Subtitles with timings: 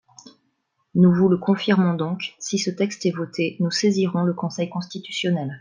[0.95, 5.49] Nous vous le confirmons donc: si ce texte est voté, nous saisirons le Conseil constitutionnel.